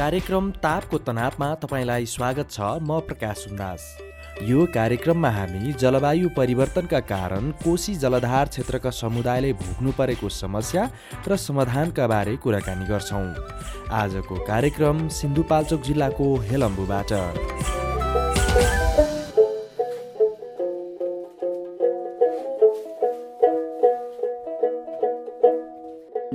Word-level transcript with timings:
कार्यक्रम 0.00 0.50
तापको 0.56 0.98
तनावमा 1.06 1.46
तपाईँलाई 1.62 2.04
स्वागत 2.08 2.50
छ 2.50 2.68
म 2.82 3.00
प्रकाश 3.08 3.36
सुन्दास 3.38 3.82
यो 4.42 4.64
कार्यक्रममा 4.74 5.30
हामी 5.30 5.72
जलवायु 5.82 6.28
परिवर्तनका 6.36 7.00
कारण 7.10 7.50
कोशी 7.60 7.94
जलधार 8.04 8.48
क्षेत्रका 8.48 8.90
समुदायले 9.00 9.52
भोग्नु 9.60 9.92
परेको 9.98 10.28
समस्या 10.38 10.88
र 11.28 11.36
समाधानका 11.36 12.06
बारे 12.14 12.36
कुराकानी 12.40 12.86
गर्छौँ। 12.86 13.28
आजको 14.00 14.40
कार्यक्रम 14.46 15.06
सिन्धुपाल्चोक 15.20 15.82
जिल्लाको 15.82 16.34
हेलम्बुबाट। 16.48 17.12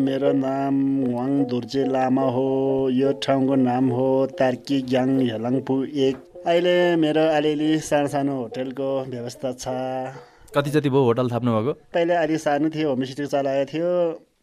मेरो 0.05 0.31
नाम 0.37 0.75
वाङ 1.13 1.31
धुर्जे 1.49 1.83
लामा 1.87 2.25
हो 2.35 2.47
यो 2.93 3.11
ठाउँको 3.23 3.55
नाम 3.61 3.89
हो 3.97 4.07
तार्की 4.39 4.81
ग्याङ 4.91 5.09
हेलाङपु 5.29 5.75
एक। 6.07 6.15
अहिले 6.45 6.75
मेरो 7.03 7.23
अलिअलि 7.37 7.69
सानो 7.81 8.07
सानो 8.13 8.33
होटेलको 8.39 8.89
व्यवस्था 9.09 9.51
छ। 9.53 9.65
कति 10.55 10.69
जति 10.75 10.89
भयो 10.89 11.03
होटल 11.03 11.29
थाप्नु 11.31 11.51
भएको 11.57 11.73
पहिले 11.95 12.13
अलि 12.15 12.37
सानो 12.45 12.69
थियो 12.75 12.89
होमस्टे 12.89 13.25
चलाएको 13.33 13.65
थियो। 13.71 13.89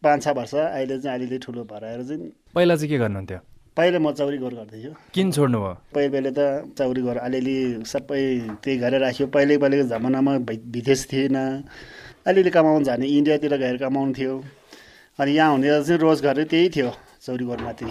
पाँच 0.02 0.22
छ 0.24 0.28
वर्ष 0.36 0.54
अहिले 0.54 0.98
चाहिँ 0.98 1.16
अलिअलि 1.18 1.38
ठुलो 1.38 1.62
भएर 1.70 2.02
चाहिँ। 2.08 2.30
पहिला 2.54 2.76
चाहिँ 2.76 2.90
के 2.90 2.98
गर्नुहुन्थ्यो? 2.98 3.38
पहिले 3.76 3.98
म 3.98 4.12
चौरी 4.12 4.38
गोर 4.38 4.54
गर्थेँ 4.54 4.94
किन 5.14 5.30
छोड्नु 5.32 5.58
भयो? 5.58 5.74
पहिले 5.94 6.08
पहिले 6.10 6.30
त 6.38 6.74
चौरी 6.78 7.02
गोर 7.02 7.16
अलिअलि 7.16 7.56
सबै 7.86 8.22
त्यही 8.64 8.76
गरेर 8.82 9.00
राख्यो। 9.00 9.26
पहिले 9.36 9.58
पहिलेको 9.62 9.84
जमानामा 9.88 10.32
विदेश 10.74 11.06
थिएन। 11.12 11.36
अलिअलि 12.26 12.50
कमाउनु 12.50 12.84
जाने 12.84 13.06
इन्डियातिर 13.06 13.56
गएर 13.62 13.76
कमाउनु 13.84 14.12
थियो। 14.18 14.34
अनि 15.18 15.30
यहाँ 15.32 15.50
हुने 15.52 15.68
चाहिँ 15.84 15.98
रोजगार 16.00 16.42
त्यही 16.44 16.68
थियो 16.76 16.90
चौरी 17.26 17.44
गोर 17.44 17.60
माथि 17.62 17.86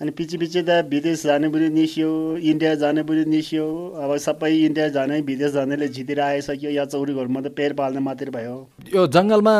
अनि 0.00 0.10
पछि 0.16 0.36
पछि 0.38 0.62
त 0.62 0.70
विदेश 0.88 1.22
जाने 1.26 1.48
पनि 1.52 1.68
निस्यो 1.68 2.10
इन्डिया 2.50 2.74
जाने 2.82 3.02
पनि 3.04 3.24
निस्यो 3.28 3.66
अब 4.00 4.16
सबै 4.16 4.50
इन्डिया 4.66 4.88
जाने 4.96 5.20
विदेश 5.28 5.52
जानेले 5.52 5.88
जितेर 5.96 6.20
आइसक्यो 6.20 6.70
यहाँ 6.70 6.86
चौरी 6.86 7.14
घरमा 7.14 7.40
त 7.40 7.52
पेर 7.52 7.72
पाल्ने 7.76 8.00
मात्रै 8.00 8.30
भयो। 8.32 8.56
यो 8.94 9.06
जङ्गलमा 9.06 9.54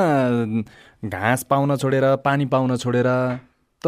घाँस 1.05 1.43
पाउन 1.51 1.77
छोडेर 1.77 2.05
पानी 2.25 2.47
पाउन 2.55 2.77
छोडेर 2.77 3.09
त 3.85 3.87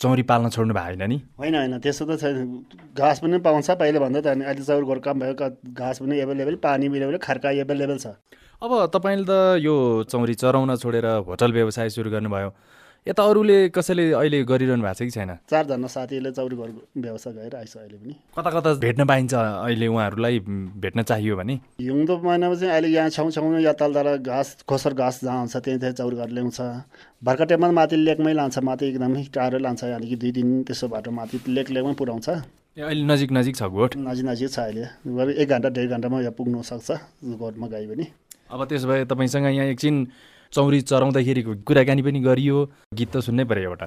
चौरी 0.00 0.22
पाल्न 0.30 0.48
छोड्नु 0.48 0.74
भएको 0.74 0.96
होइन 0.96 1.08
नि? 1.08 1.18
होइन 1.38 1.54
होइन 1.54 1.78
त्यस्तो 1.84 2.04
त 2.08 2.20
छैन। 2.20 2.64
घाँस 2.96 3.18
पनि 3.20 3.38
पाउँछ 3.44 3.70
पहिले 3.82 3.98
भन्दा 4.00 4.20
त 4.20 4.26
अहिले 4.32 4.64
चौरी 4.64 4.86
घर 4.88 4.98
कम 5.04 5.20
भयो 5.20 5.34
घाँस 5.76 5.98
पनि 6.00 6.20
एभाइलेबल 6.20 6.56
पानी 6.64 6.86
एभाइलेबल 6.86 7.16
खर्का 7.20 7.50
एभाइलेबल 7.64 7.98
छ। 7.98 8.16
अब 8.62 8.94
तपाईँले 8.94 9.26
त 9.26 9.58
यो 9.58 9.74
चौरी 10.06 10.34
चराउन 10.38 10.70
छोडेर 10.78 11.06
होटल 11.26 11.52
व्यवसाय 11.52 11.88
सुरु 11.90 12.10
गर्नुभयो। 12.10 12.50
यता 13.06 13.22
अरूले 13.26 13.74
कसैले 13.74 14.04
अहिले 14.14 14.38
गरिरहनु 14.46 14.82
भएको 14.86 14.94
छ 14.94 15.02
कि 15.02 15.10
छैन? 15.10 15.30
चारजना 15.50 15.88
साथीहरूले 15.90 16.30
चौरी 16.30 16.56
घर 16.56 16.70
व्यवसाय 16.94 17.32
गरेर 17.34 17.56
आइस 17.58 17.74
अहिले 17.76 17.98
पनि। 17.98 18.14
कता 18.38 18.50
कता 18.54 18.74
भेट्न 18.78 19.06
पाइन्छ 19.10 19.34
अहिले 19.34 19.86
उहाँहरूलाई 19.90 20.38
भेट्न 20.78 21.02
चाहियो 21.02 21.36
भने? 21.36 21.58
हिउँदो 21.82 22.14
महिनामा 22.22 22.54
चाहिँ 22.54 22.70
अहिले 22.70 22.88
यहाँ 22.94 23.10
छेउ 23.10 23.30
छेउमा 23.34 23.58
या 23.66 23.72
तल 23.74 23.98
तल 23.98 24.22
घाँस 24.22 24.62
खोसर 24.62 24.94
घाँस 24.94 25.20
जहाँ 25.26 25.38
हुन्छ 25.42 25.56
त्यहीँ 25.58 25.80
त्यहीँ 25.82 25.94
चौरी 25.98 26.16
घर 26.22 26.30
ल्याउँछ। 26.30 26.60
भर्खर 27.18 27.46
टाइममा 27.50 27.70
माथि 27.82 27.96
लेकमै 27.98 28.32
लान्छ 28.38 28.58
माथि 28.62 28.86
एकदमै 28.86 29.26
टाढो 29.34 29.58
लान्छ 29.58 29.82
कि 30.06 30.16
दुई 30.22 30.32
दिन 30.38 30.62
त्यसो 30.70 30.86
बाटो 30.86 31.10
माथि 31.10 31.42
लेक 31.50 31.70
लेकमै 31.74 31.94
पुऱ्याउँछ। 31.98 32.28
अहिले 32.78 33.04
नजिक 33.04 33.32
नजिक 33.34 33.56
छ 33.56 33.62
गोठ? 33.74 33.98
नजिक 33.98 34.24
नजिक 34.30 34.50
छ 34.54 34.58
अहिले। 34.70 34.86
एक 35.42 35.48
घन्टा 35.50 35.68
डेढ 35.68 35.90
घन्टामा 35.90 36.20
यहाँ 36.20 36.38
पुग्नु 36.38 36.62
सक्छ 36.62 36.90
गोठमा 37.42 37.66
गयो 37.66 37.88
भने 37.90 38.06
अब 38.52 38.64
त्यसो 38.64 38.88
भए 38.88 39.04
तपाईँसँग 39.06 39.46
यहाँ 39.46 39.66
एकछिन 39.68 39.96
चौरी 40.52 40.80
चराउँदाखेरिको 40.82 41.52
कुराकानी 41.64 42.02
पनि 42.02 42.20
गरियो 42.20 42.56
गीत 42.94 43.10
त 43.10 43.24
सुन्नै 43.24 43.44
पऱ्यो 43.48 43.70
एउटा 43.70 43.86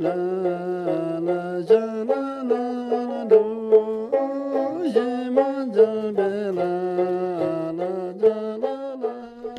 ल 0.00 0.61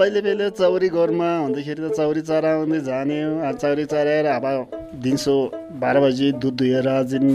पहिले 0.03 0.21
पहिले 0.21 0.49
चौरी 0.59 0.87
गोरमा 0.91 1.27
हुँदाखेरि 1.47 1.79
त 1.79 1.95
चौरी 1.95 2.21
चराउँदै 2.27 2.79
जाने 2.83 3.17
चौरी 3.55 3.85
चराएर 3.87 4.27
अब 4.35 4.45
दिउँसो 4.99 5.35
बाह्र 5.79 5.97
बजी 6.03 6.27
दुध 6.43 6.55
दुहेर 6.59 6.87
जुन 7.07 7.25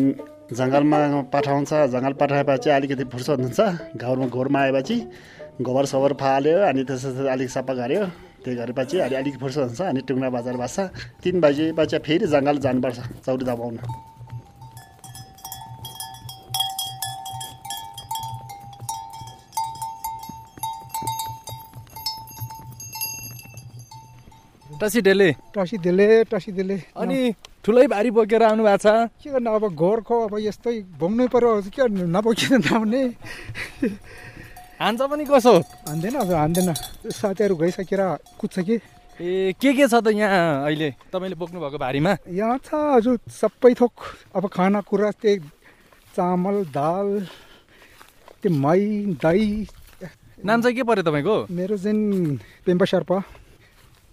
जङ्गलमा 0.52 0.98
पठाउँछ 1.32 1.72
जङ्गल 1.96 2.12
पठाएपछि 2.20 2.68
अलिकति 2.70 3.04
फुर्सद 3.08 3.40
हुन्छ 3.40 3.60
घरमा 3.96 4.26
घरमा 4.28 4.60
आएपछि 4.60 4.96
गोबर 5.64 5.84
सोबर 5.92 6.12
फाल्यो 6.20 6.56
अनि 6.68 6.84
त्यसपछि 6.84 7.28
अलिक 7.34 7.50
सफा 7.56 7.72
गऱ्यो 7.80 8.04
त्यो 8.44 8.52
गरेपछि 8.60 8.96
अलि 9.00 9.14
अलिक 9.16 9.40
फुर्सद 9.40 9.64
हुन्छ 9.72 9.80
अनि 9.88 10.00
टुङ्रा 10.04 10.28
बजार 10.36 10.56
बस्छ। 10.60 10.78
तिन 11.24 11.40
बजीपछि 11.40 11.98
फेरि 12.04 12.26
जङ्गल 12.36 12.56
जानुपर्छ 12.68 12.98
चौरी 13.24 13.44
दबाउन। 13.48 13.76
टसी 24.78 25.00
डेले 25.02 25.30
टसी 25.54 25.76
देले 25.82 26.06
टसी 26.30 26.52
देले। 26.54 26.76
अनि 26.94 27.18
ठुलै 27.64 27.86
भारी 27.90 28.10
बोकेर 28.14 28.42
आउनु 28.42 28.62
भएको 28.62 28.78
छ। 28.78 29.10
के 29.18 29.28
गर्नु 29.34 29.50
अब 29.50 29.64
घरको 29.74 30.16
अब 30.26 30.34
यस्तै 30.38 30.74
भोग्नै 30.98 31.26
पर्यो 31.34 31.50
के 31.66 31.82
नबोकिँदैन 31.90 32.62
नआउने। 32.62 33.02
हान्छ 34.78 35.00
पनि 35.02 35.24
कसो? 35.26 35.54
हान्दैन 35.90 36.14
अब 36.22 36.30
हान्दैन। 36.30 36.70
साथीहरू 37.10 37.54
गइसकेर 37.58 38.02
कुद्छ 38.38 38.56
कि? 38.62 38.78
ए 39.18 39.58
के 39.58 39.74
के 39.74 39.86
छ 39.90 39.98
त 39.98 40.14
यहाँ 40.14 40.70
अहिले 40.70 40.88
तपाईँले 41.10 41.34
बोक्नु 41.34 41.58
भएको 41.58 41.78
भारीमा 41.82 42.12
यहाँ 42.30 42.58
छ 42.62 42.70
हजुर 43.02 43.18
सबै 43.26 43.74
थोक। 43.74 43.94
अब 44.38 44.46
खानाकुरा 44.46 45.10
त्यही 45.18 45.42
चामल 46.14 46.70
दाल 46.70 47.26
त्यो 48.38 48.50
मही 48.54 49.18
दही। 49.18 49.66
नाम 50.46 50.62
चाहिँ 50.62 50.76
के 50.78 50.82
पऱ्यो 50.86 51.02
तपाईँको? 51.02 51.36
मेरो 51.50 51.76
चाहिँ 51.82 52.38
पेम्पा 52.62 52.86
शेर्पा। 52.86 53.18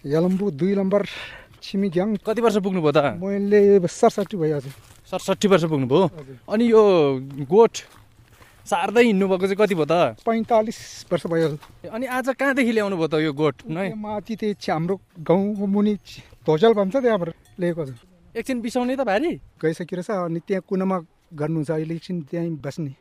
यलम्बु 0.05 0.45
दुई 0.53 0.73
नम्बर 0.77 1.01
छिमिग्याङ 1.66 2.09
कति 2.21 2.41
वर्ष 2.45 2.57
पुग्नुभयो 2.61 2.91
त? 2.93 3.17
मैले 3.17 3.81
सडसठी 3.89 4.38
भयो 4.38 4.55
हजुर 4.61 4.73
सडसठी 5.09 5.47
वर्ष 5.49 5.63
पुग्नुभयो 5.66 6.03
अनि 6.45 6.66
यो 6.69 6.81
गोठ 7.49 7.73
सार्दै 8.69 9.03
हिँड्नुभएको 9.09 9.45
चाहिँ 9.49 9.57
कति 9.57 9.75
भयो 9.75 9.89
त? 9.89 10.21
पैँतालिस 10.21 11.09
वर्ष 11.09 11.25
भयो 11.25 11.47
अनि 11.89 12.05
आज 12.05 12.38
कहाँदेखि 12.38 12.71
ल्याउनु 12.77 12.95
भयो 13.01 13.09
त 13.09 13.17
यो 13.25 13.33
गोठ 13.33 13.66
नै? 13.66 13.97
माथि 13.97 14.33
त्यही 14.38 14.53
हाम्रो 14.61 14.95
गाउँको 15.25 15.66
मुनि 15.73 15.93
धोजल 16.45 16.73
भन्छ 16.77 16.95
त्यहाँबाट 17.01 17.29
ल्याएको 17.57 17.81
हजुर 17.81 17.97
एकछिन 18.37 18.61
बिसाउने 18.61 18.93
त 18.93 19.01
भारी। 19.09 19.31
गइसकेर 19.57 20.01
छ 20.05 20.22
अनि 20.29 20.39
त्यहाँ 20.45 20.61
कुनामा 20.69 20.97
गर्नुहुन्छ 21.33 21.72
अहिले 21.72 21.93
एकछिन 21.97 22.22
त्यहीँ 22.29 22.61
बस्ने। 22.61 22.93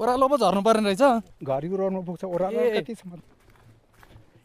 ओह्रालो 0.00 0.26
पो 0.32 0.36
झर्नु 0.40 0.62
पर्ने 0.64 0.96
रहेछ। 0.96 1.44
घरिको 1.44 1.76
रहनु 1.76 2.00
पुग्छ 2.08 2.24
ओह्रालो 2.24 2.60
छ? 2.88 3.04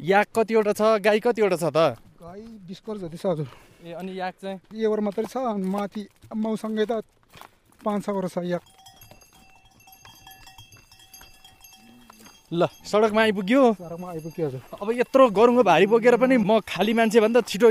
याक 0.03 0.27
कतिवटा 0.35 0.73
छ? 0.75 0.99
गाई 0.99 1.19
कतिवटा 1.23 1.55
छ 1.55 1.71
त? 1.71 1.95
गाई 2.19 2.41
बिस 2.67 2.79
घर 2.83 2.97
जति 3.07 3.17
छ 3.17 3.25
हजुर। 3.25 3.47
ए 3.87 3.91
अनि 3.95 4.11
याक 4.19 4.33
चाहिँ? 4.35 4.59
एउटा 4.75 5.01
मात्रै 5.07 5.31
छ 5.31 5.37
अनि 5.39 5.63
माथि 5.63 6.01
मौसँगै 6.35 6.85
त 6.91 7.07
पाँच 7.87 7.99
छवटा 8.03 8.27
छ 8.27 8.37
या 8.43 8.59
ल 12.51 12.67
सडकमा 12.83 13.21
आइपुग्यो। 13.21 13.61
घरमा 13.79 14.07
आइपुग्यो 14.11 14.43
हजुर। 14.47 14.61
अब 14.75 14.87
यत्रो 14.91 15.23
गरुङ्गो 15.39 15.63
भारी 15.63 15.85
बोकेर 15.87 16.15
पनि 16.19 16.35
म 16.37 16.59
खाली 16.67 16.93
मान्छे 16.99 17.19
भन्दा 17.23 17.41
छिटो 17.47 17.67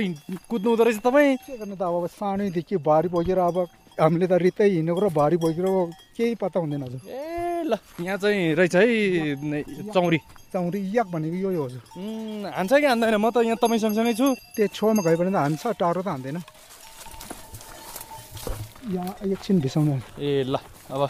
कुद्नु 0.49 0.69
हुँदो 0.73 0.83
रहेछ 0.89 0.99
तपाईँ। 1.05 1.37
के 1.37 1.55
गर्नु 1.61 1.77
त? 1.77 1.83
अब 1.85 2.09
सानैदेखि 2.17 2.77
भारी 2.81 3.09
बोकेर 3.13 3.39
अब 3.39 3.57
हामीले 4.01 4.27
त 4.27 4.33
रित्तै 4.41 4.67
हिँडेको 4.73 5.01
र 5.01 5.09
भारी 5.13 5.37
बोकेर 5.43 5.67
केही 6.17 6.35
पत्ता 6.41 6.59
हुँदैन 6.61 6.83
हजुर। 6.83 7.01
ए 7.09 7.63
ल 7.69 7.73
यहाँ 8.01 8.19
चाहिँ 8.19 8.55
रहेछ 8.59 8.75
है 8.77 8.87
चौरी। 9.93 10.19
चौरी 10.53 10.81
याक 10.97 11.07
भनेको 11.13 11.37
यो 11.37 11.51
हो 11.53 11.65
हजुर। 11.65 11.83
हान्छ 12.57 12.73
कि 12.73 12.87
हान्दैन? 12.87 13.17
म 13.17 13.31
त 13.31 13.45
यहाँ 13.45 13.59
तपाईँ 13.61 13.81
सँगसँगै 13.81 14.15
छु। 14.17 14.27
त्यो 14.57 14.67
छेउमा 14.73 15.03
गयो 15.05 15.17
भने 15.21 15.31
त 15.33 15.39
हान्छ 15.41 15.63
टाढो 15.81 16.01
त 16.03 16.09
हान्दैन। 16.09 16.39
यहाँ 18.93 19.13
एकछिन 19.25 19.57
भिसाउनु 19.61 19.93
ए 20.19 20.43
ल 20.49 20.57
अब। 20.91 21.03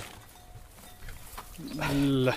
ल। 2.26 2.28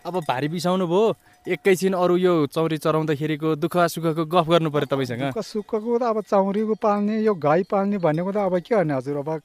अब 0.00 0.14
भारी 0.24 0.48
बिसाउनु 0.48 0.86
भयो 0.88 1.02
एकैछिन 1.48 1.92
अरू 1.96 2.16
यो 2.16 2.32
चौरी 2.52 2.76
चराउँदाखेरिको 2.78 3.54
दुःख 3.56 3.76
सुखको 3.88 4.24
गफ 4.28 4.48
गर्नु 4.48 4.70
पर्यो 4.70 4.86
तपाईँसँग। 4.92 5.20
दुःख 5.32 5.40
सुखको 5.40 5.98
त 5.98 6.02
अब 6.04 6.20
चौरीको 6.28 6.74
पाल्ने 6.76 7.16
यो 7.24 7.32
गाई 7.34 7.62
पाल्ने 7.64 7.96
भनेको 7.96 8.32
त 8.32 8.36
अब 8.44 8.60
के 8.60 8.76
गर्ने 8.76 8.94
हजुर? 8.94 9.16
अब 9.16 9.40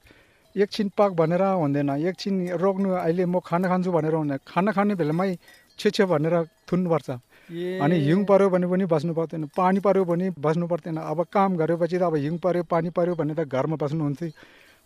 एकछिन 0.56 0.92
पाक 0.92 1.12
भनेर 1.15 1.42
हुँदैन 1.56 1.89
एकछिन 1.95 2.59
रोक्नु 2.59 2.89
अहिले 3.00 3.25
म 3.25 3.39
खाना 3.39 3.68
खान्छु 3.71 3.92
भनेर 3.95 4.13
हुँदैन। 4.13 4.39
खाना 4.44 4.71
खाने 4.75 4.95
बेलामै 5.00 5.39
छे 5.80 5.89
छे 5.89 6.03
भनेर 6.03 6.36
थुन्नुपर्छ। 6.68 7.09
अनि 7.80 7.95
हिउँ 7.95 8.24
पऱ्यो 8.27 8.50
भने 8.51 8.68
पनि 8.68 8.86
बस्नु 8.92 9.13
पर्दैन 9.15 9.47
पानी 9.56 9.80
पऱ्यो 9.80 10.03
भने 10.03 10.30
बस्नु 10.36 10.68
पर्दैन। 10.68 10.97
अब 11.00 11.24
काम 11.31 11.56
गरेपछि 11.56 11.97
त 11.97 12.12
अब 12.12 12.15
हिउँ 12.19 12.38
पऱ्यो 12.44 12.63
पानी 12.68 12.89
पऱ्यो 12.92 13.15
भने 13.15 13.33
त 13.39 13.47
घरमा 13.47 13.75
बस्नुहुन्थ्यो 13.80 14.30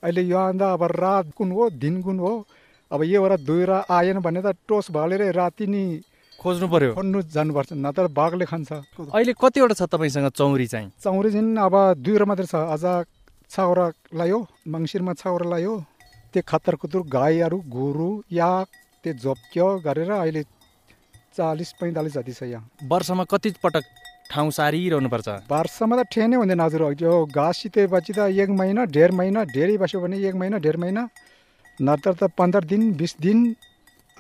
अहिले 0.04 0.22
यो 0.30 0.38
आउँदा 0.38 0.74
अब 0.74 0.84
रात 0.94 1.34
कुन 1.34 1.52
हो 1.58 1.70
दिन 1.74 2.02
कुन 2.06 2.20
हो? 2.20 2.46
अब 2.92 3.02
योबाट 3.04 3.40
दुएर 3.42 3.72
आएन 3.90 4.20
भने 4.22 4.42
त 4.46 4.54
टोस 4.70 4.92
भालेर 4.92 5.34
राति 5.34 5.68
नि 5.68 5.84
खोज्नु 6.40 6.68
पर्यो। 6.72 6.92
खोज्नु 6.96 7.20
जानुपर्छ 7.36 7.70
नत्र 7.76 8.08
बाघले 8.16 8.46
खान्छ। 8.48 8.72
अहिले 9.12 9.34
कतिवटा 9.36 9.76
छ 9.76 9.84
तपाईँसँग 9.92 10.28
चौरी 10.32 10.68
चाहिँ? 10.72 10.88
चौरी 11.04 11.30
चाहिँ 11.32 11.58
अब 11.60 11.76
दुईवटा 12.00 12.26
मात्रै 12.26 12.48
छ 12.48 12.56
अझ 12.56 12.86
छाउरा 13.52 13.86
लायो 14.16 14.40
मङ्सिरमा 14.68 15.14
छाउरा 15.20 15.46
लायो। 15.50 15.74
त्यो 16.32 16.42
खत्तर 16.48 16.76
खुत्तर 16.80 17.00
गाईहरू 17.12 17.58
गोरु 17.68 18.10
या 18.32 18.50
त्यो 19.04 19.14
झोप्क्यो 19.14 19.68
गरेर 19.84 20.12
अहिले 20.12 20.44
चालिस 21.36 21.70
पैँतालिस 21.82 22.14
जति 22.14 22.34
छ 22.34 22.44
यहाँ। 22.44 22.88
वर्षमा 22.88 23.24
कति 23.26 23.50
पटक 23.64 23.84
ठाउँ 24.32 24.52
सारिरहनुपर्छ? 24.54 25.28
वर्षमा 25.50 25.96
त 25.98 26.02
ठेनै 26.14 26.36
हुँदैन 26.38 26.62
हजुर। 26.62 26.84
यो 27.02 27.14
घाँस 27.26 27.58
सितेपछि 27.62 28.14
त 28.14 28.30
एक 28.30 28.50
महिना 28.54 28.86
डेढ 28.94 29.12
महिना 29.12 29.44
धेरै 29.50 29.78
बस्यो 29.82 30.00
भने 30.00 30.18
एक 30.22 30.36
महिना 30.38 30.58
डेढ 30.62 30.78
महिना। 30.78 31.04
नत्र 31.82 32.14
त 32.14 32.30
पन्ध्र 32.38 32.64
दिन 32.70 32.94
बिस 32.94 33.18
दिन। 33.18 33.56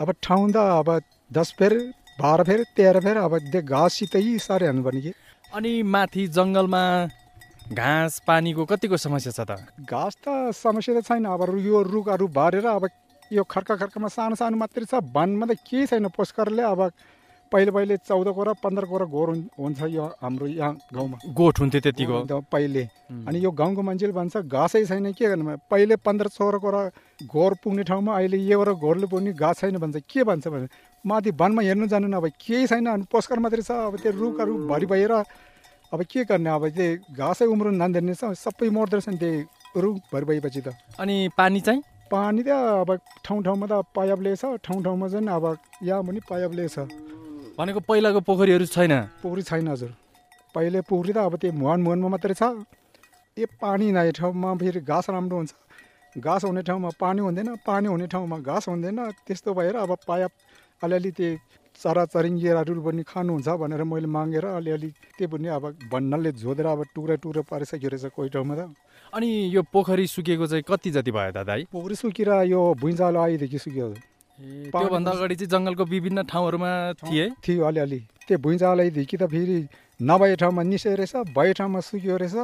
अब 0.01 0.09
ठाउँ 0.23 0.49
त 0.51 0.57
अब 0.57 0.89
दस 1.29 1.53
फेर 1.59 1.73
बाह्र 2.19 2.43
फेर 2.43 2.63
तेह्र 2.75 2.99
फेर 2.99 3.17
अब 3.17 3.37
त्यो 3.51 3.61
घाँस 3.63 3.93
सितै 3.99 4.21
साह्रै 4.43 4.65
हाल्नुपर्ने 4.67 5.01
कि? 5.01 5.11
अनि 5.55 5.71
माथि 5.83 6.27
जङ्गलमा 6.37 6.83
घाँस 7.71 8.19
पानीको 8.27 8.65
कतिको 8.65 8.97
समस्या 8.97 9.31
छ 9.31 9.39
त? 9.47 9.51
घाँस 9.87 10.15
त 10.23 10.51
समस्या 10.51 10.99
त 10.99 11.05
छैन। 11.07 11.25
अब 11.25 11.41
यो 11.63 11.81
रुखहरू 11.87 12.27
भरेर 12.27 12.65
अब 12.75 12.89
यो 13.31 13.43
खर्का 13.43 13.75
खर्कामा 13.81 14.07
सानो 14.09 14.35
सानो 14.35 14.57
मात्रै 14.57 14.85
छ। 14.85 14.99
वनमा 15.15 15.45
त 15.47 15.55
केही 15.63 15.85
छैन। 15.87 16.07
पोस्करले 16.11 16.63
अब 16.65 16.81
पहिले 17.51 17.71
पहिले 17.71 17.97
चौध 17.97 18.27
कोरा 18.37 18.53
पन्ध्र 18.63 18.85
कोरा 18.85 19.05
घोर 19.05 19.27
हुन्- 19.29 19.49
हुन्छ 19.59 19.81
यो 19.89 20.05
हाम्रो 20.21 20.47
यहाँ 20.47 20.77
गाउँमा। 20.93 21.17
गोठ 21.33 21.59
हुन्थ्यो 21.59 21.81
त्यतिको। 21.81 22.41
पहिले। 22.53 22.83
अनि 23.27 23.37
यो 23.43 23.51
गाउँको 23.51 23.81
मान्छेले 23.81 24.13
भन्छ 24.13 24.37
घाँसै 24.37 24.85
छैन 24.85 25.11
के 25.17 25.25
गर्नु? 25.25 25.57
पहिले 25.69 25.95
पन्ध्र 26.05 26.27
सोह्र 26.29 26.57
कोरा 26.61 26.81
घोर 27.25 27.53
पुग्ने 27.63 27.83
ठाउँमा 27.89 28.11
अहिले 28.17 28.37
एउटा 28.37 28.73
घोरले 28.73 29.07
पुग्ने 29.09 29.33
घाँस 29.33 29.59
छैन 29.59 29.77
भन्छ। 29.81 29.97
के 30.05 30.23
भन्छ 30.23 30.47
भने 30.47 30.67
माथि 31.05 31.31
वनमा 31.41 31.61
हेर्नु 31.61 31.87
जानु 31.87 32.07
न 32.07 32.13
अब 32.21 32.27
केही 32.37 32.67
छैन। 32.67 32.85
अनि 32.85 33.05
पोस्कर 33.11 33.39
मात्रै 33.39 33.61
छ। 33.65 33.71
अब 33.71 33.97
त्यो 33.97 34.11
रुखहरू 34.13 34.53
भरि 34.69 34.85
भएर 34.85 35.11
अब 35.93 36.03
के 36.05 36.23
गर्ने? 36.29 36.49
अब 36.49 36.69
त्यो 36.69 37.17
घाँसै 37.17 37.45
उम्रनु 37.49 37.77
जान्दैन 37.81 38.13
रहेछ 38.13 38.37
सबै 38.37 38.69
मर्दो 38.69 38.97
रहेछ 38.97 39.09
नि 39.09 39.17
त्यो 39.17 39.81
रुख 39.81 39.95
भरि 40.13 40.25
भएपछि 40.25 40.61
त। 40.61 40.77
अनि 41.01 41.29
पानी 41.37 41.59
चाहिँ? 41.65 41.81
पानी 42.13 42.41
त 42.45 42.49
अब 42.85 42.89
ठाउँ 43.25 43.41
ठाउँमा 43.43 43.65
त 43.65 43.85
पाइपले 43.97 44.35
छ। 44.37 44.45
ठाउँ 44.61 44.83
ठाउँमा 44.85 45.07
चाहिँ 45.09 45.27
अब 45.27 45.57
यहाँ 45.83 46.03
पनि 46.03 46.19
पाइपले 46.29 46.67
छ। 46.69 46.85
भनेको 47.59 47.79
पहिलाको 47.83 48.19
पोखरीहरू 48.23 48.65
छैन। 48.71 49.19
पोखरी 49.19 49.41
छैन 49.43 49.67
हजुर। 49.67 49.91
पहिले 50.55 50.79
पोखरी 50.87 51.11
त 51.11 51.17
अब 51.27 51.35
त्यो 51.35 51.51
मुहान 51.51 51.79
मुहानमा 51.83 52.07
मात्रै 52.07 52.35
छ। 52.39 52.55
ए 53.35 53.45
पानी 53.59 53.91
नआए 53.91 54.11
ठाउँमा 54.15 54.49
फेरि 54.55 54.79
घाँस 54.79 55.09
राम्रो 55.11 55.37
हुन्छ। 55.37 55.51
घाँस 56.15 56.43
हुने 56.47 56.61
ठाउँमा 56.63 56.89
पानी 56.95 57.19
हुँदैन 57.19 57.59
पानी 57.67 57.87
हुने 57.91 58.07
ठाउँमा 58.07 58.37
घाँस 58.39 58.71
हुँदैन। 58.71 58.99
त्यस्तो 59.27 59.51
भएर 59.51 59.75
अब 59.75 59.91
पाइप 60.07 60.31
अलिअलि 60.83 61.11
त्यो 61.11 61.35
चराचरिङ्गीहरू 61.75 62.79
पनि 62.79 63.03
खानुहुन्छ 63.03 63.47
भनेर 63.59 63.83
मैले 63.83 64.07
मागेर 64.07 64.45
अलिअलि 64.55 64.89
त्यो 65.19 65.27
पनि 65.27 65.47
अब 65.51 65.63
भन्नाले 65.91 66.31
झोदेर 66.39 66.65
अब 66.65 66.95
टुक्रा 66.95 67.15
टुक्रा 67.19 67.43
पारिसक्यो 67.43 67.89
रहेछ 67.91 68.15
कोही 68.15 68.29
ठाउँमा 68.31 68.55
त। 68.55 68.71
अनि 69.11 69.27
यो 69.51 69.61
पोखरी 69.67 70.07
सुकेको 70.07 70.47
चाहिँ 70.47 70.63
कति 70.63 70.89
जति 70.95 71.11
भयो 71.11 71.31
दादा 71.35 71.53
पोखरी 71.75 71.95
सुकेर 71.95 72.31
यो 72.55 72.59
भुइँचालो 72.79 73.19
आएदेखि 73.19 73.59
सुक्यो 73.59 73.87
त्योभन्दा 74.39 75.11
अगाडि 75.11 75.35
चाहिँ 75.35 75.51
जङ्गलको 75.51 75.83
विभिन्न 75.85 76.23
ठाउँहरूमा 76.31 76.71
थिए? 77.03 77.25
थियो 77.43 77.63
अलिअलि। 77.65 77.99
त्यो 78.27 78.37
भुइँचालोदेखि 78.39 79.17
त 79.17 79.23
फेरि 79.27 79.57
नभए 79.99 80.35
ठाउँमा 80.39 80.63
निस्यो 80.63 80.95
रहेछ 80.95 81.35
भए 81.35 81.53
ठाउँमा 81.59 81.79
सुक्यो 81.79 82.17
रहेछ 82.17 82.35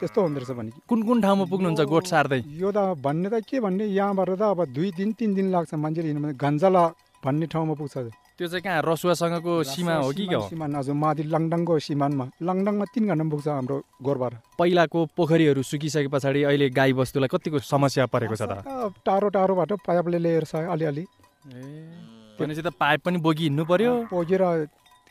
त्यस्तो 0.00 0.20
हुँदो 0.20 0.38
रहेछ 0.42 0.52
भने 0.58 0.70
कुन 0.90 1.00
कुन 1.06 1.18
ठाउँमा 1.22 1.44
पुग्नुहुन्छ 1.46 1.80
गोठ 1.86 2.04
सार्दै? 2.06 2.40
यो 2.58 2.68
त 2.74 2.98
भन्ने 2.98 3.28
त 3.30 3.46
के 3.46 3.60
भन्ने 3.62 3.84
यहाँबाट 3.94 4.30
त 4.36 4.42
अब 4.42 4.60
दुई 4.74 4.90
दिन 4.98 5.12
तिन 5.14 5.34
दिन 5.34 5.46
लाग्छ 5.54 5.74
मान्छेले 5.74 6.08
हिँड्नु 6.08 6.22
भने। 6.26 6.34
गन्जला 6.34 6.84
भन्ने 7.24 7.46
ठाउँमा 7.46 7.74
पुग्छ। 7.80 7.96
त्यो 8.36 8.48
चाहिँ 8.52 8.60
कहाँ 8.60 8.82
रसुवासँगको 8.84 9.52
सीमा 9.64 9.94
हो 9.96 10.10
कि 10.12 10.26
के 10.28 10.40
सिमान 10.52 10.76
हजुर 10.76 10.94
माथि 10.94 11.22
लङडङको 11.32 11.78
सिमानमा 11.80 12.24
लङडङमा 12.44 12.84
तिन 12.92 13.08
घन्टामा 13.08 13.30
पुग्छ 13.32 13.48
हाम्रो 13.48 13.76
गोरबार। 14.04 14.32
पहिलाको 14.60 14.98
पोखरीहरू 15.16 15.62
सुकिसके 15.64 16.08
पछाडि 16.12 16.42
अहिले 16.44 16.68
गाई 16.76 16.92
बस्तुलाई 16.92 17.28
कतिको 17.32 17.58
समस्या 17.64 18.04
परेको 18.12 18.36
छ 18.36 18.44
त? 18.44 18.60
टाढो 19.00 19.28
टाढोबाट 19.32 19.72
पाइपले 19.88 20.18
लिएर 20.20 20.44
छ 20.44 20.68
अलिअलि। 20.68 21.04
भनेपछि 21.46 22.62
त 22.62 22.70
पाइप 22.80 23.00
पनि 23.06 23.18
बोकी 23.22 23.42
हिँड्नु 23.42 23.64
पर्यो। 23.70 23.92
पोगेर 24.10 24.42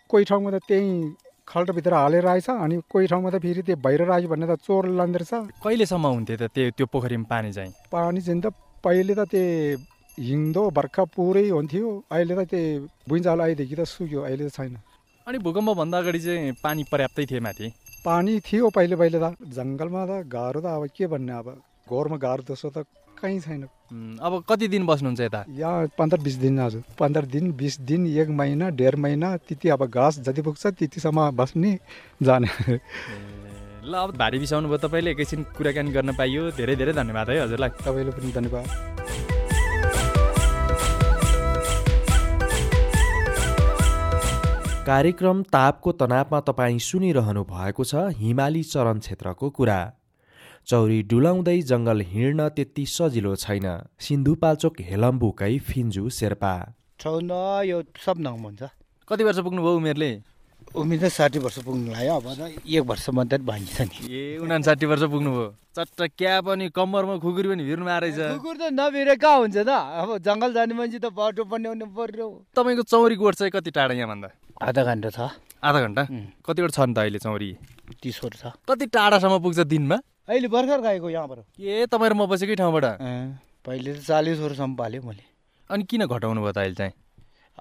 कोही 0.09 0.23
ठाउँमा 0.29 0.49
त 0.51 0.59
त्यहीँ 0.67 1.15
खल्टोभित्र 1.47 1.93
हालेर 1.93 2.25
आएछ 2.27 2.49
अनि 2.49 2.75
कोही 2.91 3.07
ठाउँमा 3.07 3.29
त 3.31 3.39
फेरि 3.39 3.61
त्यो 3.63 3.75
बाहिर 3.79 4.09
आयो 4.11 4.27
भने 4.27 4.45
त 4.47 4.59
चोर 4.67 4.87
लाँदो 4.99 5.17
रहेछ 5.23 5.33
कहिलेसम्म 5.63 6.05
हुन्थ्यो 6.07 6.37
त 6.37 6.51
त्यो 6.51 6.71
त्यो 6.77 6.85
पोखरीमा 6.91 7.25
पानी 7.31 7.51
चाहिँ? 7.55 7.71
पानी 7.91 8.21
चाहिँ 8.21 8.41
त 8.41 8.51
पहिले 8.83 9.13
त 9.15 9.23
त्यो 9.31 9.79
हिउँदो 10.19 10.63
बर्खा 10.75 11.03
पुरै 11.15 11.47
हुन्थ्यो। 11.49 11.87
अहिले 12.11 12.35
त 12.35 12.41
त्यो 12.51 12.87
भुइँचालो 13.09 13.43
आएदेखि 13.43 13.75
त 13.75 13.83
सुक्यो 13.87 14.21
अहिले 14.27 14.49
त 14.49 14.51
छैन। 14.59 14.75
अनि 15.27 15.37
भूकम्पभन्दा 15.39 15.97
अगाडि 16.03 16.19
चाहिँ 16.19 16.51
पानी 16.63 16.83
पर्याप्तै 16.91 17.25
थिए 17.31 17.39
माथि? 17.47 17.71
पानी 18.05 18.39
थियो 18.43 18.69
पहिले 18.75 18.95
पहिले 18.95 19.19
त। 19.23 19.33
जङ्गलमा 19.55 20.01
त 20.09 20.11
गाह्रो 20.35 20.59
त 20.61 20.67
अब 20.77 20.83
के 20.97 21.07
भन्ने 21.07 21.33
अब? 21.39 21.47
घरमा 21.89 22.17
गाह्रो 22.25 22.43
जस्तो 22.49 22.69
त 22.75 22.85
कहीँ 23.21 23.39
छैन। 23.39 23.63
अब 23.85 24.43
कति 24.49 24.67
दिन 24.67 24.85
बस्नुहुन्छ 24.85 25.19
यता? 25.21 25.43
यहाँ 25.49 25.87
पन्ध्र 25.97 26.17
बिस 26.17 26.35
दिन 26.35 26.59
हजुर 26.59 26.83
पन्ध्र 26.99 27.21
दिन 27.27 27.51
बिस 27.53 27.79
दिन 27.81 28.07
एक 28.09 28.29
महिना 28.29 28.69
डेढ 28.71 28.95
महिना 28.95 29.35
त्यति 29.37 29.69
अब 29.69 29.85
घाँस 29.85 30.19
जति 30.19 30.41
पुग्छ 30.41 30.67
त्यतिसम्म 30.67 31.29
बस्ने 31.37 31.77
जाने। 32.23 32.47
ल 33.85 33.93
अब 33.93 34.15
भारी 34.17 34.39
बिसाउनु 34.39 34.67
भयो 34.69 34.77
तपाईँले 34.81 35.11
एकैछिन 35.11 35.43
कुराकानी 35.57 35.91
गर्न 35.91 36.13
पाइयो। 36.17 36.51
धेरै 36.57 36.75
धेरै 36.75 36.93
धन्यवाद 36.93 37.29
है 37.29 37.41
हजुरलाई। 37.43 37.69
तपाईँले 37.85 38.11
पनि 38.11 38.31
धन्यवाद। 38.33 38.65
कार्यक्रम 44.85 45.43
तापको 45.49 45.91
तनावमा 45.91 46.39
तपाईँ 46.41 46.79
सुनिरहनु 46.79 47.43
भएको 47.43 47.83
छ 47.83 48.09
हिमाली 48.17 48.63
चरण 48.63 48.99
क्षेत्रको 48.99 49.49
कुरा। 49.49 49.79
चौरी 50.65 51.01
डुलाउँदै 51.05 51.61
जङ्गल 51.61 51.99
हिँड्न 52.09 52.41
त्यति 52.57 52.85
सजिलो 52.89 53.35
छैन। 53.37 53.67
सिन्धुपाल्चोक 54.01 54.75
हेलम्बुकै 54.81 55.53
फिन्जु 55.61 56.09
शेर्पा। 56.09 56.53
छौन 56.97 57.29
यो 57.69 57.77
सब 58.01 58.17
नाम 58.17 58.41
हुन्छ। 58.49 58.61
कति 59.05 59.23
वर्ष 59.23 59.39
पुग्नुभयो 59.45 59.75
उमेरले? 59.77 60.09
उमेर 60.73 60.99
त 60.99 61.05
साठी 61.13 61.39
वर्ष 61.39 61.57
पुग्नु 61.61 61.93
लाग्यो 61.93 62.13
अब 62.17 62.27
त 62.33 62.41
एक 62.65 62.81
वर्ष 62.81 63.05
मात्रै 63.13 63.45
भागिन्छ 63.45 63.77
नि। 63.85 63.97
ए 64.09 64.41
उनासाठी 64.41 64.85
वर्ष 64.89 65.03
पुग्नुभयो। 65.13 65.47
चट्ट 65.77 65.99
क्या 66.17 66.33
पनि 66.41 66.65
कम्मरमा 66.73 67.15
खुकुरी 67.21 67.47
पनि 67.53 67.61
भिर्नु 67.61 67.85
रहेछ 67.85 68.41
कुकुर 68.41 68.55
त 68.57 68.63
नभिरे 68.73 69.15
कहाँ 69.21 69.37
हुन्छ 69.45 69.57
त? 69.61 69.69
अब 69.69 70.17
जङ्गल 70.25 70.49
जाने 70.49 70.73
मान्छे 70.73 70.97
त 70.97 71.13
बाटो 71.13 71.45
बनाउनु 71.45 71.85
पर्यो। 71.93 72.27
तपाईँको 72.57 72.83
चौरी 72.89 73.15
गोठ 73.21 73.33
चाहिँ 73.37 73.53
कति 73.53 73.69
टाढा 73.69 73.93
यहाँभन्दा? 73.93 74.29
आधा 74.65 74.81
घन्टा 74.81 75.09
छ। 75.13 75.19
आधा 75.61 75.79
घन्टा. 75.85 76.03
कतिवटा 76.41 76.73
छ 76.73 76.79
नि 76.89 76.93
त 76.97 76.97
अहिले 77.05 77.19
चौरी? 77.21 77.49
तिसवटा 78.01 78.37
छ। 78.41 78.43
कति 78.65 78.85
टाढासम्म 78.89 79.37
पुग्छ 79.45 79.69
दिनमा? 79.69 80.01
अहिले 80.27 80.47
भर्खर 80.49 80.81
गएको 80.81 81.09
यहाँबाट। 81.09 81.39
ए 81.61 81.85
तपाईँ 81.85 82.09
र 82.09 82.13
म 82.17 82.25
बसेकै 82.25 82.55
ठाउँबाट? 82.57 82.85
पहिले 83.61 83.91
त 83.93 83.99
चालिसवटासम्म 84.09 84.73
पाल्यो 84.73 85.01
मैले। 85.05 85.21
अनि 85.69 85.83
किन 85.85 86.09
घटाउनु 86.09 86.41
भयो 86.41 86.51
त 86.51 86.57
अहिले 86.65 86.75
चाहिँ? 86.75 86.93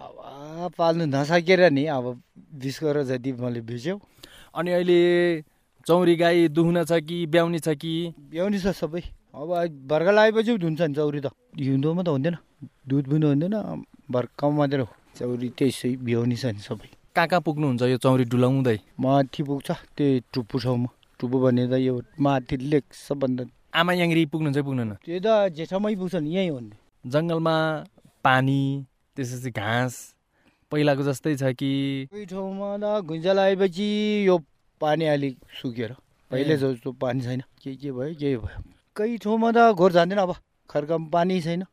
अब 0.01 0.73
पाल्नु 0.73 1.05
नसकेर 1.13 1.61
नि 1.69 1.85
अब 1.93 2.05
बिस 2.57 2.77
गरेर 2.81 3.05
जति 3.05 3.33
मैले 3.37 3.61
बेच्यो 3.69 4.01
अनि 4.57 4.71
अहिले 4.81 4.99
चौरी 5.85 6.15
गाई 6.17 6.49
दुहुना 6.49 6.89
छ 6.89 7.05
कि 7.05 7.27
ब्याउने 7.29 7.61
छ 7.61 7.77
कि? 7.77 7.93
ब्याउने 8.33 8.59
छ 8.59 8.73
सबै। 8.73 9.03
अब 9.37 9.49
बर्खा 9.85 10.13
लगाएपछि 10.17 10.57
धुन्छ 10.57 10.81
नि 10.89 10.95
चौरी 10.97 11.21
त। 11.21 11.37
हिउँदोमा 11.61 12.01
त 12.01 12.09
हुँदैन। 12.09 12.37
दुध 12.89 13.05
पनि 13.13 13.27
हुँदैन। 13.29 13.85
बर्खामा 14.09 14.57
मात्रै 14.57 14.81
हो 14.81 14.89
चौरी 15.21 15.49
त्यसै 15.53 16.01
ब्याउने 16.01 16.37
छ 16.41 16.57
नि 16.57 16.65
सबै। 16.65 16.89
कहाँ 17.13 17.29
कहाँ 17.29 17.43
पुग्नुहुन्छ 17.45 17.83
यो 17.93 17.99
चौरी 18.01 18.25
डुलाउँदै? 18.25 18.79
माथि 18.97 19.43
पुग्छ 19.45 19.69
त्यही 20.01 20.33
टुप्पु 20.33 20.57
ठाउँमा। 20.65 20.89
टुप्पु 21.19 21.39
भन्ने 21.45 21.65
त 21.69 21.75
यो 21.81 21.95
माथि 22.21 22.57
लेक 22.71 22.85
सबभन्दा 22.95 23.45
आमा 23.75 23.93
याङ्री 24.01 24.25
पुग्नुहुन्छ 24.33 24.57
कि 24.59 24.63
पुग्नुहुन्न 24.63 24.95
त्यो 25.05 25.19
त 25.25 25.29
जेठामै 25.57 25.95
पुग्छ 26.01 26.15
नि 26.25 26.31
यहीँ 26.37 26.51
हो 26.51 26.59
नि। 26.61 26.75
जङ्गलमा 27.05 27.57
पानी 28.25 28.61
त्यसपछि 29.17 29.51
घाँस 29.51 29.95
पहिलाको 30.73 31.03
जस्तै 31.09 31.35
छ 31.37 31.53
कि 31.59 31.71
कोही 32.11 32.25
ठाउँमा 32.27 32.69
त 32.83 33.05
घुइँचा 33.07 33.33
लगाएपछि 33.33 33.89
यो 34.27 34.39
पानी 34.81 35.05
अलिक 35.15 35.35
सुकेर 35.61 35.95
पहिले 36.31 36.57
जस्तो 36.57 36.93
पानी 37.03 37.21
छैन। 37.21 37.41
के 37.63 37.75
के 37.77 37.93
भयो 37.93 38.15
के 38.15 38.37
भयो? 38.37 38.59
कहीँ 38.97 39.19
ठाउँमा 39.23 39.51
त 39.55 39.73
घोर 39.75 39.93
जाँदैन 39.93 40.19
अब 40.19 40.35
खर्कामा 40.71 41.09
पानी 41.13 41.41
छैन। 41.41 41.65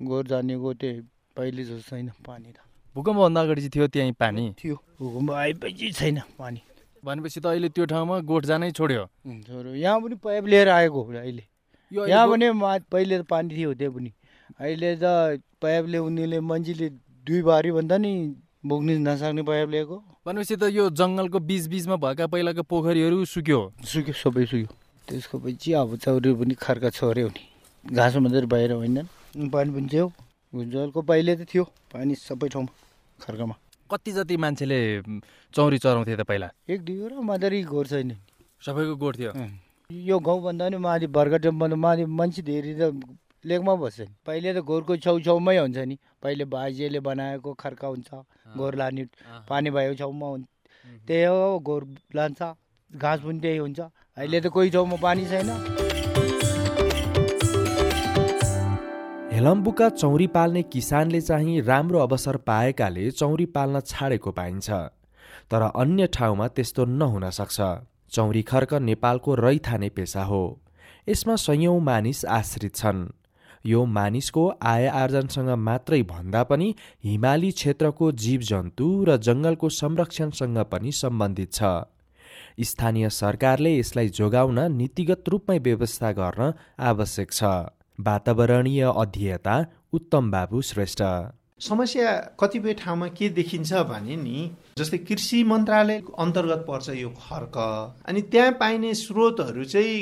घोर 0.00 0.26
जानेको 0.26 0.72
त्यही 0.80 1.00
पहिले 1.36 1.64
जस्तो 1.64 1.96
छैन 1.96 2.10
पानी 2.26 2.52
त। 2.52 2.58
भूकम्पभन्दा 2.94 3.40
अगाडि 3.40 3.60
चाहिँ 3.60 3.70
थियो 3.74 3.86
त्यहीँ 3.88 4.12
पानी? 4.20 4.44
थियो 4.60 4.76
भूकम्प 5.00 5.30
आएपछि 5.30 5.92
छैन 5.92 6.20
पानी। 6.38 6.60
भनेपछि 7.04 7.40
त 7.40 7.46
अहिले 7.46 7.68
त्यो 7.68 7.84
ठाउँमा 7.92 8.18
गोठ 8.28 8.42
जानै 8.46 8.70
छोड्यो। 8.70 9.04
छोरो 9.46 9.74
यहाँ 9.74 10.00
पनि 10.00 10.14
पाइप 10.24 10.44
लिएर 10.46 10.68
आएको 10.68 11.00
अहिले। 11.04 11.44
यो 11.92 12.06
यहाँ 12.06 12.26
पनि 12.28 12.46
पहिले 12.92 13.18
त 13.18 13.22
पानी 13.26 13.48
थियो 13.56 13.74
त्यहाँ 13.74 13.94
पनि। 13.94 14.10
अहिले 14.60 14.90
त 15.02 15.40
पाइप 15.62 15.84
ल्याउनेले 15.92 16.40
मान्छेले 16.40 16.88
दुई 17.26 17.42
बारी 17.42 17.70
भन्दा 17.72 17.96
नि 17.98 18.12
बोक्नु 18.66 18.92
नसक्ने 19.00 19.42
पाइप 19.42 19.68
ल्याएको 19.70 19.96
भनेपछि 20.26 20.56
त 20.56 20.62
यो 20.68 20.90
जङ्गलको 20.92 21.38
बिच 21.40 21.66
बिचमा 21.72 21.96
भएका 21.96 22.26
पहिलाको 22.28 22.62
पोखरीहरू 22.68 23.24
सुक्यो। 23.24 23.60
सुक्यो 23.80 24.14
सबै 24.20 24.44
सुक्यो। 24.52 24.68
त्यसको 25.08 25.36
पछि 25.40 25.72
अब 25.80 25.96
चौरी 26.04 26.30
पनि 26.36 26.54
खर्का 26.60 26.90
छोर्यो 26.92 27.28
नि। 27.32 27.42
घाँस 27.96 28.16
मात्रै 28.20 28.46
बाहिर 28.46 28.72
होइन। 28.72 28.98
पानी 29.48 29.70
पनि 29.72 29.88
थियो। 29.88 30.06
भुन्जलको 30.52 31.00
पहिले 31.02 31.32
त 31.36 31.48
थियो। 31.48 31.64
पानी 31.92 32.14
सबै 32.14 32.48
ठाउँमा 32.52 32.72
खर्कामा। 33.24 33.54
कति 33.90 34.12
जति 34.12 34.36
मान्छेले 34.36 34.78
चौरी 35.54 35.78
चराउँथे 35.78 36.16
त 36.16 36.22
पहिला? 36.22 36.48
एक 36.70 36.80
दुईवटा 36.84 37.20
मात्रै 37.20 37.62
गोर 37.66 37.86
छैन। 37.86 38.06
नि 38.06 38.16
सबैको 38.62 38.94
गोठ 38.96 39.18
थियो। 39.18 39.32
यो 39.90 40.18
गाउँभन्दा 40.18 40.64
पनि 40.64 40.78
माथि 40.78 41.06
टेम्पो 41.42 41.66
माथि 41.76 42.04
मान्छे 42.06 42.42
धेरै 42.42 42.74
त 42.78 42.92
लेकमा 43.44 43.74
बस्छ 43.74 44.00
नि। 44.00 44.14
पहिले 44.26 44.52
त 44.54 44.62
घरको 44.62 44.96
छेउछाउमै 44.96 45.56
हुन्छ 45.58 45.78
नि। 45.90 45.96
पहिले 46.22 46.44
बाजेले 46.44 47.00
बनाएको 47.00 47.50
खर्का 47.56 47.88
हुन्छ 47.88 48.08
गोर 48.56 48.74
लाने 48.76 49.04
पानी 49.48 49.70
भएको 49.70 49.94
छेउमा 49.98 50.26
हुन्छ 50.28 50.46
त्यही 51.06 51.24
हो 51.24 51.58
गोर 51.58 51.82
लान्छ 52.14 52.40
घाँस 52.90 53.20
पनि 53.26 53.40
त्यही 53.40 53.58
हुन्छ। 53.58 53.80
अहिले 53.80 54.40
त 54.40 54.46
कोही 54.54 54.70
ठाउँमा 54.70 54.96
पानी 55.02 55.24
छैन। 55.26 55.89
हेलम्बुका 59.40 59.88
चौरी 59.88 60.26
पाल्ने 60.26 60.62
किसानले 60.62 61.20
चाहिँ 61.20 61.60
राम्रो 61.64 61.98
अवसर 61.98 62.36
पाएकाले 62.36 63.10
चौरी 63.10 63.44
पाल्न 63.46 63.80
छाडेको 63.80 64.30
पाइन्छ। 64.30 64.70
तर 65.50 65.62
अन्य 65.62 66.06
ठाउँमा 66.06 66.48
त्यस्तो 66.48 66.84
नहुन 66.84 67.28
सक्छ। 67.30 67.60
चौरी 68.12 68.42
खर्क 68.42 68.74
नेपालको 68.88 69.34
रैथाने 69.34 69.88
पेसा 69.88 70.24
हो। 70.24 70.42
यसमा 71.08 71.36
सयौँ 71.36 71.80
मानिस 71.80 72.24
आश्रित 72.24 72.76
छन्। 72.76 73.00
यो 73.66 73.84
मानिसको 73.86 74.46
आय 74.62 74.86
आर्जनसँग 74.98 75.48
मात्रै 75.48 76.02
भन्दा 76.12 76.42
पनि 76.44 76.74
हिमाली 77.04 77.50
क्षेत्रको 77.50 78.12
जीवजन्तु 78.12 78.92
र 79.08 79.16
जङ्गलको 79.24 79.68
संरक्षणसँग 79.80 80.58
पनि 80.68 80.92
सम्बन्धित 80.92 81.52
छ। 81.54 81.62
स्थानीय 82.60 83.08
सरकारले 83.08 83.76
यसलाई 83.78 84.08
जोगाउन 84.20 84.60
नीतिगत 84.76 85.28
रूपमै 85.28 85.58
व्यवस्था 85.58 86.12
गर्न 86.12 86.52
आवश्यक 86.92 87.32
छ। 87.32 87.44
वातावरणीय 88.06 88.82
अध्येता 88.96 89.56
उत्तम 89.92 90.30
बाबु 90.30 90.60
श्रेष्ठ। 90.60 91.02
समस्या 91.60 92.10
कतिपय 92.40 92.72
ठाउँमा 92.72 93.06
के 93.08 93.28
देखिन्छ 93.28 93.72
भने 93.90 94.16
नि 94.16 94.50
जस्तै 94.78 94.98
कृषि 94.98 95.42
मन्त्रालय 95.44 96.00
अन्तर्गत 96.18 96.64
पर्छ 96.68 96.88
यो 96.96 97.08
खर्क 97.20 97.56
अनि 98.08 98.20
त्यहाँ 98.32 98.52
पाइने 98.60 98.94
स्रोतहरू 98.94 99.64
चाहिँ 99.64 100.00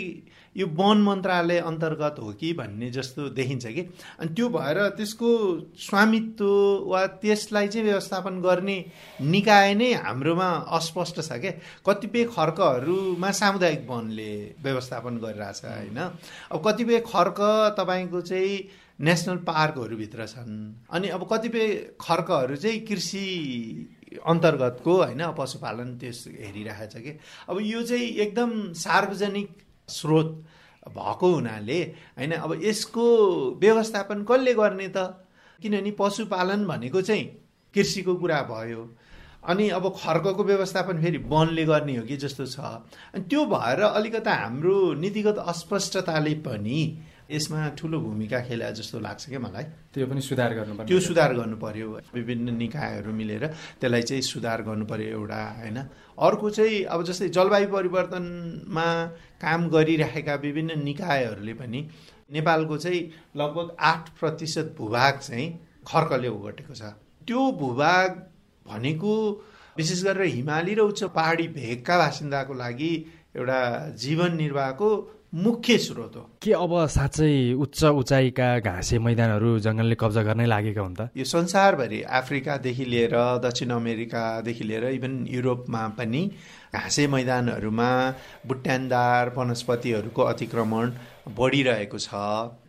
यो 0.57 0.67
वन 0.67 1.02
मन्त्रालय 1.02 1.59
अन्तर्गत 1.61 2.17
हो 2.19 2.33
कि 2.33 2.52
भन्ने 2.52 2.90
जस्तो 2.90 3.28
देखिन्छ 3.31 3.67
कि। 3.67 3.83
अनि 4.21 4.35
त्यो 4.35 4.49
भएर 4.49 4.78
त्यसको 4.97 5.31
स्वामित्व 5.78 6.47
वा 6.87 7.07
त्यसलाई 7.23 7.69
चाहिँ 7.69 7.87
व्यवस्थापन 7.87 8.40
गर्ने 8.40 8.78
निकाय 9.21 9.75
नै 9.75 9.93
हाम्रोमा 10.05 10.49
अस्पष्ट 10.73 11.21
छ 11.21 11.38
क्या 11.38 11.52
कतिपय 11.87 12.25
खर्कहरूमा 12.35 13.31
सामुदायिक 13.31 13.87
वनले 13.90 14.33
व्यवस्थापन 14.62 15.19
गरिरहेछ 15.19 15.64
होइन। 15.64 15.99
अब 16.50 16.62
कतिपय 16.67 16.99
खर्क 17.07 17.40
तपाईँको 17.78 18.21
चाहिँ 18.21 18.59
नेसनल 19.00 19.37
पार्कहरूभित्र 19.47 20.26
छन्। 20.26 20.75
अनि 20.90 21.09
अब 21.09 21.28
कतिपय 21.33 21.67
खर्कहरू 22.00 22.57
चाहिँ 22.57 22.81
कृषि 22.81 23.25
अन्तर्गतको 24.26 24.97
होइन 24.97 25.23
पशुपालन 25.38 25.97
त्यस 25.99 26.25
हेरिरहेछ 26.28 26.97
कि। 26.97 27.19
अब 27.49 27.59
यो 27.62 27.83
चाहिँ 27.83 28.09
एकदम 28.17 28.50
सार्वजनिक 28.75 29.49
स्रोत 29.88 30.45
भएको 30.88 31.33
हुनाले 31.35 31.83
होइन 32.18 32.33
अब 32.33 32.61
यसको 32.62 33.04
व्यवस्थापन 33.61 34.23
कसले 34.25 34.54
गर्ने 34.54 34.88
त? 34.88 34.97
किनभने 35.62 35.90
पशुपालन 35.90 36.64
भनेको 36.64 37.02
चाहिँ 37.02 37.25
कृषिको 37.75 38.14
कुरा 38.14 38.42
भयो। 38.42 38.88
अनि 39.45 39.68
अब 39.68 39.88
खर्कको 39.99 40.45
व्यवस्थापन 40.45 41.02
फेरि 41.02 41.18
वनले 41.18 41.64
गर्ने 41.64 41.97
हो 41.97 42.02
कि 42.02 42.16
जस्तो 42.16 42.47
छ। 42.47 42.59
अनि 43.14 43.23
त्यो 43.30 43.45
भएर 43.47 43.80
अलिकता 43.80 44.35
हाम्रो 44.35 44.95
नीतिगत 44.95 45.38
अस्पष्टताले 45.38 46.35
पनि 46.35 46.80
यसमा 47.31 47.69
ठुलो 47.79 47.99
भूमिका 48.01 48.41
खेला 48.41 48.71
जस्तो 48.71 48.99
लाग्छ 48.99 49.29
क्या 49.29 49.41
मलाई। 49.41 49.65
त्यो 49.93 50.07
पनि 50.07 50.21
सुधार 50.21 50.55
गर्नुपर्ने 50.55 50.89
त्यो 50.89 51.01
सुधार 51.01 51.35
गर्नु 51.35 51.57
पर्यो 51.57 51.89
विभिन्न 52.15 52.57
निकायहरू 52.57 53.13
मिलेर 53.13 53.47
त्यसलाई 53.81 54.03
चाहिँ 54.03 54.23
सुधार 54.23 54.63
गर्नु 54.63 54.85
पर्यो 54.87 55.09
एउटा 55.19 55.41
होइन। 55.61 55.79
अर्को 56.19 56.51
चाहिँ 56.51 56.85
अब 56.85 57.05
जस्तै 57.05 57.29
जलवायु 57.29 57.69
परिवर्तनमा 57.69 58.87
काम 59.43 59.69
गरिरहेका 59.69 60.35
विभिन्न 60.45 60.83
निकायहरूले 60.83 61.55
पनि 61.55 61.81
नेपालको 62.33 62.77
चाहिँ 62.79 63.03
लगभग 63.37 63.77
आठ 63.81 64.09
प्रतिशत 64.21 64.75
भूभाग 64.79 65.19
चाहिँ 65.19 65.47
खर्कले 65.87 66.29
ओगटेको 66.29 66.75
छ। 66.75 66.83
त्यो 67.29 67.41
भूभाग 67.61 68.11
भनेको 68.67 69.15
विशेष 69.77 70.03
गरेर 70.05 70.27
हिमाली 70.35 70.75
र 70.75 70.81
उच्च 70.81 71.03
पहाडी 71.15 71.47
भेगका 71.55 71.99
बासिन्दाको 71.99 72.55
लागि 72.55 72.93
एउटा 73.37 73.61
जीवन 73.97 74.37
निर्वाहको 74.37 74.89
मुख्य 75.35 75.77
स्रोत 75.79 76.13
हो। 76.17 76.23
के 76.43 76.53
अब 76.53 76.73
साँच्चै 76.89 77.53
उच्च 77.53 77.85
उचाइका 77.85 78.49
घाँसे 78.59 78.99
मैदानहरू 78.99 79.59
जङ्गलले 79.61 79.97
कब्जा 80.01 80.23
गर्नै 80.25 80.47
लागेका 80.47 80.81
हुन् 80.81 80.97
त? 80.97 81.01
यो 81.17 81.25
संसारभरि 81.25 82.01
अफ्रिकादेखि 82.03 82.85
लिएर 82.85 83.13
दक्षिण 83.45 83.71
अमेरिकादेखि 83.71 84.65
लिएर 84.65 84.85
इभन 84.89 85.27
युरोपमा 85.29 85.83
पनि 85.99 86.23
घाँसे 86.75 87.07
मैदानहरूमा 87.09 87.91
बुट्यानदार 88.47 89.33
वनस्पतिहरूको 89.37 90.23
अतिक्रमण 90.23 90.93
बढिरहेको 91.39 91.99
छ 91.99 92.11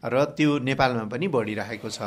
र 0.04 0.24
त्यो 0.38 0.58
नेपालमा 0.60 1.04
पनि 1.12 1.28
बढिरहेको 1.28 1.90
छ। 1.90 2.00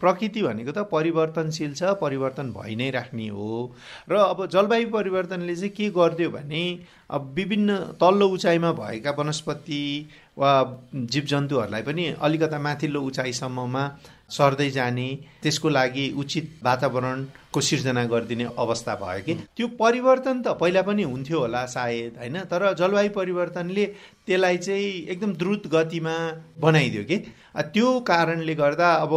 प्रकृति 0.00 0.42
भनेको 0.42 0.72
त 0.72 0.84
परिवर्तनशील 0.92 1.72
छ 1.74 1.96
परिवर्तन 2.00 2.52
भइ 2.52 2.74
नै 2.76 2.90
राख्ने 2.90 3.28
हो। 3.28 3.48
र 4.08 4.16
अब 4.16 4.46
जलवायु 4.52 4.88
परिवर्तनले 4.90 5.56
चाहिँ 5.56 5.70
के 5.76 5.90
गरिदियो 5.90 6.30
भने 6.30 6.64
अब 7.10 7.32
विभिन्न 7.36 7.76
तल्लो 8.00 8.28
उचाइमा 8.28 8.72
भएका 8.72 9.10
वनस्पति 9.18 9.84
वा 10.40 10.52
जीवजन्तुहरूलाई 10.94 11.82
पनि 11.82 12.04
अलिकता 12.26 12.58
माथिल्लो 12.66 13.00
उचाइसम्ममा 13.08 13.84
सर्दै 14.30 14.68
जाने 14.70 15.08
त्यसको 15.42 15.68
लागि 15.68 16.04
उचित 16.20 16.46
वातावरणको 16.64 17.60
सिर्जना 17.68 18.04
गरिदिने 18.12 18.46
अवस्था 18.64 18.94
भयो 19.02 19.22
कि? 19.26 19.34
त्यो 19.56 19.66
परिवर्तन 19.80 20.42
त 20.42 20.54
पहिला 20.60 20.82
पनि 20.88 21.02
हुन्थ्यो 21.02 21.38
होला 21.40 21.64
सायद 21.66 22.16
होइन? 22.18 22.36
तर 22.50 22.62
जलवायु 22.80 23.10
परिवर्तनले 23.16 23.84
त्यसलाई 24.26 24.56
चाहिँ 24.66 24.92
एकदम 25.12 25.32
द्रुत 25.40 25.66
गतिमा 25.74 26.16
बनाइदियो 26.60 27.04
कि? 27.10 27.18
त्यो 27.74 27.88
कारणले 28.10 28.54
गर्दा 28.54 28.92
अब 29.04 29.12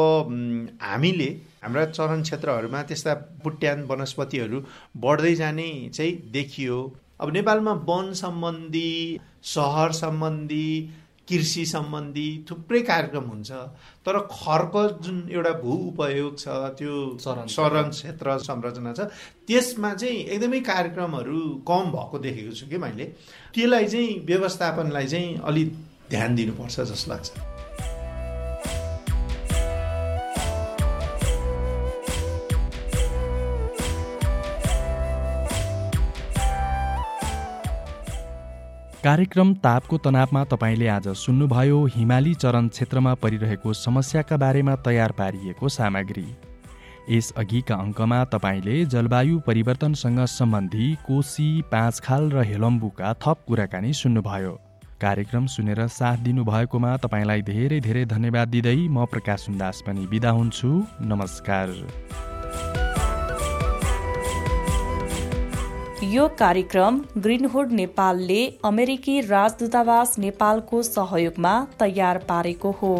हामीले 0.82 1.30
हाम्रा 1.64 1.86
चरण 1.94 2.22
क्षेत्रहरूमा 2.22 2.82
त्यस्ता 2.90 3.14
बुट्यान 3.44 3.84
वनस्पतिहरू 3.90 4.58
बढ्दै 5.06 5.36
जाने 5.36 5.70
चाहिँ 5.94 6.14
देखियो। 6.34 6.80
अब 7.22 7.32
नेपालमा 7.34 7.74
वन 7.88 8.12
सम्बन्धी 8.24 8.92
सहर 9.54 9.92
सम्बन्धी 10.02 10.68
कृषि 11.30 11.66
सम्बन्धी 11.66 12.28
थुप्रै 12.50 12.82
कार्यक्रम 12.82 13.24
हुन्छ 13.24 13.52
तर 14.06 14.20
खर्क 14.32 14.74
जुन 15.04 15.22
एउटा 15.32 15.52
भू 15.62 15.76
उपयोग 15.88 16.40
छ 16.40 16.48
त्यो 16.80 16.96
चरण 17.48 17.90
क्षेत्र 17.90 18.38
संरचना 18.40 18.94
छ 18.94 19.08
त्यसमा 19.48 19.94
चाहिँ 19.94 20.18
एकदमै 20.18 20.60
कार्यक्रमहरू 20.72 21.40
कम 21.68 21.92
भएको 21.96 22.20
देखेको 22.20 22.56
छु 22.56 22.68
कि 22.68 22.78
मैले। 22.78 23.06
त्यसलाई 23.56 23.88
चाहिँ 23.88 24.20
व्यवस्थापनलाई 24.26 25.08
चाहिँ 25.08 25.40
अलिक 25.44 25.74
ध्यान 26.10 26.36
दिनुपर्छ 26.36 26.80
जस्तो 26.82 27.12
लाग्छ। 27.12 27.53
कार्यक्रम 39.04 39.54
तापको 39.54 39.98
तनावमा 39.98 40.44
तपाईँले 40.44 40.88
आज 40.88 41.08
सुन्नुभयो 41.20 41.84
हिमाली 41.86 42.34
चरण 42.34 42.68
क्षेत्रमा 42.68 43.14
परिरहेको 43.14 43.74
समस्याका 43.74 44.38
बारेमा 44.38 44.76
तयार 44.76 45.12
पारिएको 45.12 45.70
सामग्री। 45.70 46.24
यसअघिका 47.10 47.76
अङ्कमा 47.76 48.24
तपाईँले 48.32 48.86
जलवायु 48.86 49.40
परिवर्तनसँग 49.40 50.20
सम्बन्धी 50.30 50.88
कोशी 51.04 51.50
पाँचखाल 51.72 52.32
र 52.32 52.44
हेलम्बुका 52.48 53.14
थप 53.20 53.44
कुराकानी 53.48 53.94
सुन्नुभयो। 53.94 54.54
कार्यक्रम 55.02 55.46
सुनेर 55.52 55.88
साथ 55.92 56.24
दिनुभएकोमा 56.24 56.96
तपाईँलाई 56.98 57.42
धेरै 57.44 57.80
धेरै 57.80 58.06
धन्यवाद 58.06 58.48
दिँदै 58.48 58.80
म 58.88 59.06
प्रकाश 59.06 59.46
सुन्दास 59.46 59.84
पनि 59.88 60.08
बिदा 60.08 60.32
हुन्छु। 60.32 60.72
नमस्कार। 61.12 61.68
यो 66.14 66.28
कार्यक्रम 66.40 66.98
ग्रिनहुड 67.18 67.72
नेपालले 67.72 68.42
अमेरिकी 68.66 69.14
राजदूतावास 69.30 70.12
नेपालको 70.20 70.82
सहयोगमा 70.88 71.54
तयार 71.80 72.18
पारेको 72.28 72.72
हो। 72.82 72.92